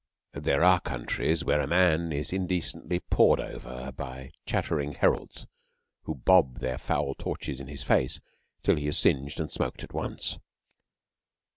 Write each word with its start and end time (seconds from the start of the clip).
There 0.33 0.63
are 0.63 0.79
countries 0.79 1.45
where 1.45 1.61
a 1.61 1.67
man 1.67 2.11
is 2.11 2.33
indecently 2.33 3.01
pawed 3.01 3.39
over 3.39 3.91
by 3.91 4.31
chattering 4.47 4.93
heralds 4.93 5.45
who 6.05 6.15
bob 6.15 6.57
their 6.57 6.79
foul 6.79 7.13
torches 7.13 7.59
in 7.59 7.67
his 7.67 7.83
face 7.83 8.19
till 8.63 8.77
he 8.77 8.87
is 8.87 8.97
singed 8.97 9.39
and 9.39 9.51
smoked 9.51 9.83
at 9.83 9.93
once. 9.93 10.39